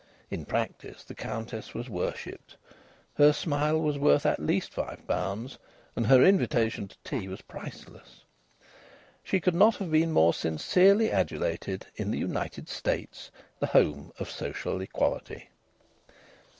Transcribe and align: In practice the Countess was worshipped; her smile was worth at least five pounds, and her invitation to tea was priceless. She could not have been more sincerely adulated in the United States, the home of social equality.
In 0.31 0.45
practice 0.45 1.03
the 1.03 1.13
Countess 1.13 1.75
was 1.75 1.87
worshipped; 1.87 2.57
her 3.17 3.31
smile 3.31 3.79
was 3.79 3.99
worth 3.99 4.25
at 4.25 4.39
least 4.39 4.73
five 4.73 5.07
pounds, 5.07 5.59
and 5.95 6.07
her 6.07 6.23
invitation 6.23 6.87
to 6.87 6.97
tea 7.03 7.27
was 7.27 7.43
priceless. 7.43 8.23
She 9.21 9.39
could 9.39 9.53
not 9.53 9.75
have 9.75 9.91
been 9.91 10.11
more 10.11 10.33
sincerely 10.33 11.11
adulated 11.11 11.85
in 11.97 12.09
the 12.09 12.17
United 12.17 12.67
States, 12.67 13.29
the 13.59 13.67
home 13.67 14.11
of 14.17 14.27
social 14.31 14.81
equality. 14.81 15.49